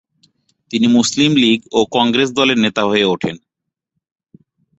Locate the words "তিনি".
0.71-0.87